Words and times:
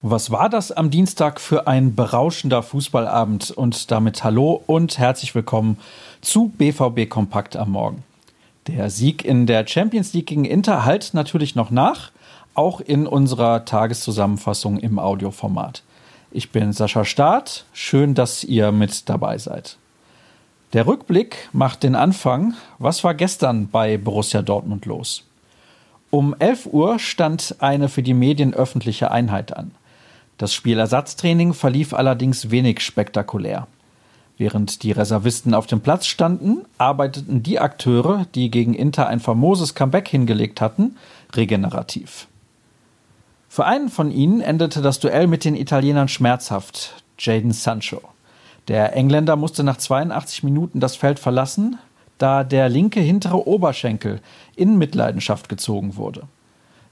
Was 0.00 0.30
war 0.32 0.48
das 0.48 0.72
am 0.72 0.90
Dienstag 0.90 1.40
für 1.40 1.68
ein 1.68 1.94
berauschender 1.94 2.62
Fußballabend? 2.64 3.52
Und 3.52 3.92
damit 3.92 4.24
hallo 4.24 4.62
und 4.66 4.98
herzlich 4.98 5.36
willkommen 5.36 5.78
zu 6.22 6.48
BVB 6.48 7.08
Kompakt 7.08 7.56
am 7.56 7.70
Morgen. 7.70 8.02
Der 8.66 8.90
Sieg 8.90 9.24
in 9.24 9.46
der 9.46 9.64
Champions 9.66 10.12
League 10.12 10.26
gegen 10.26 10.44
Inter 10.44 10.84
halt 10.84 11.10
natürlich 11.12 11.54
noch 11.54 11.70
nach, 11.70 12.10
auch 12.54 12.80
in 12.80 13.06
unserer 13.06 13.64
Tageszusammenfassung 13.64 14.78
im 14.80 14.98
Audioformat. 14.98 15.84
Ich 16.32 16.50
bin 16.50 16.72
Sascha 16.72 17.04
Staat, 17.04 17.64
schön, 17.72 18.14
dass 18.14 18.42
ihr 18.42 18.72
mit 18.72 19.08
dabei 19.08 19.38
seid. 19.38 19.76
Der 20.76 20.86
Rückblick 20.86 21.48
macht 21.54 21.84
den 21.84 21.94
Anfang. 21.94 22.52
Was 22.78 23.02
war 23.02 23.14
gestern 23.14 23.68
bei 23.70 23.96
Borussia 23.96 24.42
Dortmund 24.42 24.84
los? 24.84 25.24
Um 26.10 26.36
11 26.38 26.66
Uhr 26.66 26.98
stand 26.98 27.56
eine 27.60 27.88
für 27.88 28.02
die 28.02 28.12
Medien 28.12 28.52
öffentliche 28.52 29.10
Einheit 29.10 29.56
an. 29.56 29.70
Das 30.36 30.52
Spielersatztraining 30.52 31.54
verlief 31.54 31.94
allerdings 31.94 32.50
wenig 32.50 32.80
spektakulär. 32.80 33.68
Während 34.36 34.82
die 34.82 34.92
Reservisten 34.92 35.54
auf 35.54 35.66
dem 35.66 35.80
Platz 35.80 36.04
standen, 36.04 36.66
arbeiteten 36.76 37.42
die 37.42 37.58
Akteure, 37.58 38.26
die 38.34 38.50
gegen 38.50 38.74
Inter 38.74 39.06
ein 39.06 39.20
famoses 39.20 39.74
Comeback 39.74 40.08
hingelegt 40.08 40.60
hatten, 40.60 40.98
regenerativ. 41.34 42.28
Für 43.48 43.64
einen 43.64 43.88
von 43.88 44.10
ihnen 44.10 44.42
endete 44.42 44.82
das 44.82 45.00
Duell 45.00 45.26
mit 45.26 45.46
den 45.46 45.56
Italienern 45.56 46.08
schmerzhaft, 46.08 47.02
Jaden 47.18 47.52
Sancho. 47.52 48.02
Der 48.68 48.96
Engländer 48.96 49.36
musste 49.36 49.62
nach 49.62 49.76
82 49.76 50.42
Minuten 50.42 50.80
das 50.80 50.96
Feld 50.96 51.18
verlassen, 51.18 51.78
da 52.18 52.44
der 52.44 52.68
linke 52.68 53.00
hintere 53.00 53.46
Oberschenkel 53.46 54.20
in 54.56 54.76
Mitleidenschaft 54.78 55.48
gezogen 55.48 55.96
wurde. 55.96 56.22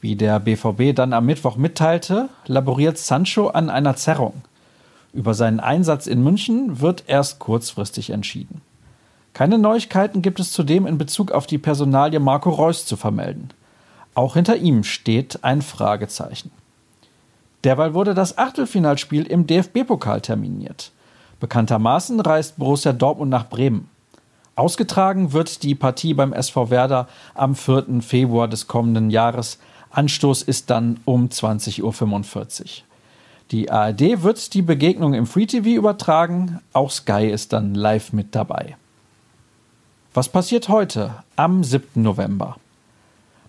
Wie 0.00 0.16
der 0.16 0.40
BVB 0.40 0.94
dann 0.94 1.12
am 1.12 1.26
Mittwoch 1.26 1.56
mitteilte, 1.56 2.28
laboriert 2.46 2.98
Sancho 2.98 3.48
an 3.48 3.68
einer 3.68 3.96
Zerrung. 3.96 4.42
Über 5.12 5.34
seinen 5.34 5.60
Einsatz 5.60 6.06
in 6.06 6.22
München 6.22 6.80
wird 6.80 7.04
erst 7.06 7.38
kurzfristig 7.38 8.10
entschieden. 8.10 8.62
Keine 9.34 9.58
Neuigkeiten 9.58 10.22
gibt 10.22 10.40
es 10.40 10.52
zudem 10.52 10.86
in 10.86 10.98
Bezug 10.98 11.32
auf 11.32 11.46
die 11.46 11.58
Personalie 11.58 12.18
Marco 12.18 12.50
Reus 12.50 12.86
zu 12.86 12.96
vermelden. 12.96 13.50
Auch 14.14 14.34
hinter 14.34 14.56
ihm 14.56 14.82
steht 14.84 15.44
ein 15.44 15.62
Fragezeichen. 15.62 16.50
Derweil 17.62 17.94
wurde 17.94 18.14
das 18.14 18.38
Achtelfinalspiel 18.38 19.24
im 19.24 19.46
DFB-Pokal 19.46 20.20
terminiert. 20.20 20.92
Bekanntermaßen 21.40 22.20
reist 22.20 22.58
Borussia 22.58 22.92
Dortmund 22.92 23.30
nach 23.30 23.48
Bremen. 23.48 23.88
Ausgetragen 24.56 25.32
wird 25.32 25.62
die 25.62 25.74
Partie 25.74 26.12
beim 26.12 26.34
SV 26.34 26.70
Werder 26.70 27.08
am 27.34 27.54
4. 27.54 28.02
Februar 28.02 28.46
des 28.46 28.66
kommenden 28.66 29.08
Jahres. 29.08 29.58
Anstoß 29.90 30.42
ist 30.42 30.68
dann 30.68 31.00
um 31.06 31.28
20.45 31.28 31.82
Uhr. 31.82 32.66
Die 33.50 33.70
ARD 33.70 34.22
wird 34.22 34.54
die 34.54 34.62
Begegnung 34.62 35.14
im 35.14 35.26
Free 35.26 35.46
TV 35.46 35.70
übertragen, 35.70 36.60
auch 36.72 36.90
Sky 36.90 37.26
ist 37.26 37.52
dann 37.52 37.74
live 37.74 38.12
mit 38.12 38.34
dabei. 38.34 38.76
Was 40.12 40.28
passiert 40.28 40.68
heute, 40.68 41.24
am 41.36 41.64
7. 41.64 42.02
November? 42.02 42.56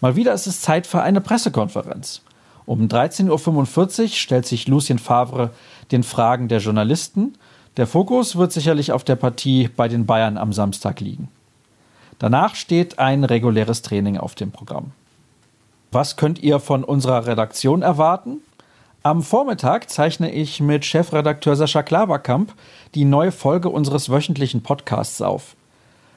Mal 0.00 0.14
wieder 0.14 0.34
ist 0.34 0.46
es 0.46 0.60
Zeit 0.60 0.86
für 0.86 1.02
eine 1.02 1.20
Pressekonferenz. 1.20 2.22
Um 2.66 2.86
13.45 2.86 4.02
Uhr 4.02 4.08
stellt 4.08 4.46
sich 4.46 4.68
Lucien 4.68 4.98
Favre 4.98 5.50
den 5.90 6.02
Fragen 6.02 6.48
der 6.48 6.58
Journalisten 6.58 7.34
der 7.76 7.86
Fokus 7.86 8.36
wird 8.36 8.52
sicherlich 8.52 8.92
auf 8.92 9.04
der 9.04 9.16
Partie 9.16 9.68
bei 9.68 9.88
den 9.88 10.06
Bayern 10.06 10.38
am 10.38 10.52
Samstag 10.52 11.00
liegen. 11.00 11.28
Danach 12.18 12.54
steht 12.54 12.98
ein 12.98 13.22
reguläres 13.24 13.82
Training 13.82 14.18
auf 14.18 14.34
dem 14.34 14.50
Programm. 14.50 14.92
Was 15.92 16.16
könnt 16.16 16.40
ihr 16.40 16.58
von 16.58 16.84
unserer 16.84 17.26
Redaktion 17.26 17.82
erwarten? 17.82 18.38
Am 19.04 19.22
Vormittag 19.22 19.88
zeichne 19.88 20.30
ich 20.30 20.60
mit 20.60 20.84
Chefredakteur 20.84 21.54
Sascha 21.54 21.82
Klaverkamp 21.82 22.52
die 22.94 23.04
neue 23.04 23.32
Folge 23.32 23.68
unseres 23.68 24.10
wöchentlichen 24.10 24.62
Podcasts 24.62 25.22
auf. 25.22 25.54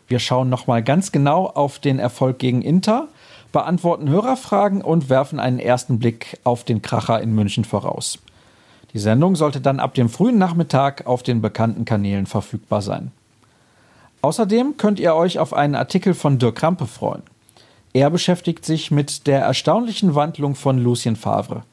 Wir 0.07 0.19
schauen 0.19 0.49
nochmal 0.49 0.83
ganz 0.83 1.11
genau 1.11 1.45
auf 1.45 1.79
den 1.79 1.99
Erfolg 1.99 2.39
gegen 2.39 2.61
Inter, 2.63 3.07
beantworten 3.51 4.09
Hörerfragen 4.09 4.81
und 4.81 5.09
werfen 5.09 5.39
einen 5.39 5.59
ersten 5.59 5.99
Blick 5.99 6.39
auf 6.43 6.63
den 6.63 6.81
Kracher 6.81 7.21
in 7.21 7.33
München 7.33 7.63
voraus. 7.63 8.19
Die 8.93 8.99
Sendung 8.99 9.35
sollte 9.35 9.61
dann 9.61 9.79
ab 9.79 9.93
dem 9.93 10.09
frühen 10.09 10.37
Nachmittag 10.37 11.07
auf 11.07 11.23
den 11.23 11.41
bekannten 11.41 11.85
Kanälen 11.85 12.25
verfügbar 12.25 12.81
sein. 12.81 13.11
Außerdem 14.21 14.77
könnt 14.77 14.99
ihr 14.99 15.15
euch 15.15 15.39
auf 15.39 15.53
einen 15.53 15.75
Artikel 15.75 16.13
von 16.13 16.37
Dirk 16.37 16.55
Krampe 16.57 16.85
freuen. 16.85 17.23
Er 17.93 18.09
beschäftigt 18.09 18.65
sich 18.65 18.91
mit 18.91 19.27
der 19.27 19.41
erstaunlichen 19.41 20.15
Wandlung 20.15 20.55
von 20.55 20.77
Lucien 20.77 21.15
Favre. 21.15 21.63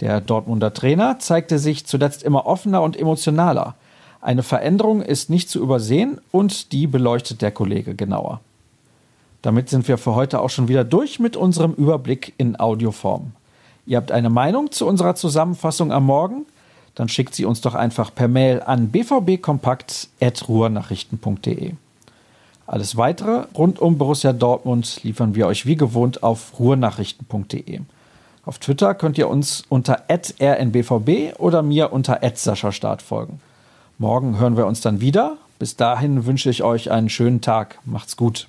Der 0.00 0.20
Dortmunder 0.20 0.72
Trainer 0.72 1.18
zeigte 1.18 1.58
sich 1.58 1.86
zuletzt 1.86 2.22
immer 2.22 2.46
offener 2.46 2.82
und 2.82 2.96
emotionaler. 2.96 3.74
Eine 4.20 4.42
Veränderung 4.42 5.02
ist 5.02 5.30
nicht 5.30 5.48
zu 5.48 5.60
übersehen 5.60 6.20
und 6.30 6.72
die 6.72 6.86
beleuchtet 6.86 7.42
der 7.42 7.50
Kollege 7.50 7.94
genauer. 7.94 8.40
Damit 9.42 9.68
sind 9.68 9.88
wir 9.88 9.98
für 9.98 10.14
heute 10.14 10.40
auch 10.40 10.50
schon 10.50 10.68
wieder 10.68 10.84
durch 10.84 11.20
mit 11.20 11.36
unserem 11.36 11.72
Überblick 11.72 12.34
in 12.36 12.58
Audioform. 12.58 13.32
Ihr 13.88 13.96
habt 13.96 14.12
eine 14.12 14.28
Meinung 14.28 14.70
zu 14.70 14.86
unserer 14.86 15.14
Zusammenfassung 15.14 15.92
am 15.92 16.04
Morgen? 16.04 16.44
Dann 16.94 17.08
schickt 17.08 17.34
sie 17.34 17.46
uns 17.46 17.62
doch 17.62 17.74
einfach 17.74 18.14
per 18.14 18.28
Mail 18.28 18.60
an 18.60 18.90
bvbkompakt.ruhrnachrichten.de. 18.90 21.72
Alles 22.66 22.98
weitere 22.98 23.46
rund 23.56 23.78
um 23.78 23.96
Borussia 23.96 24.34
Dortmund 24.34 25.02
liefern 25.04 25.34
wir 25.34 25.46
euch 25.46 25.64
wie 25.64 25.76
gewohnt 25.76 26.22
auf 26.22 26.58
ruhrnachrichten.de. 26.58 27.80
Auf 28.44 28.58
Twitter 28.58 28.94
könnt 28.94 29.16
ihr 29.16 29.30
uns 29.30 29.64
unter 29.70 30.02
rnbvb 30.10 31.36
oder 31.38 31.62
mir 31.62 31.90
unter 31.90 32.20
Start 32.44 33.00
folgen. 33.00 33.40
Morgen 33.96 34.38
hören 34.38 34.58
wir 34.58 34.66
uns 34.66 34.82
dann 34.82 35.00
wieder. 35.00 35.38
Bis 35.58 35.76
dahin 35.76 36.26
wünsche 36.26 36.50
ich 36.50 36.62
euch 36.62 36.90
einen 36.90 37.08
schönen 37.08 37.40
Tag. 37.40 37.78
Macht's 37.86 38.18
gut. 38.18 38.48